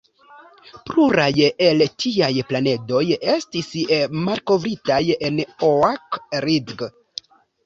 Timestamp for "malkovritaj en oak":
4.23-6.19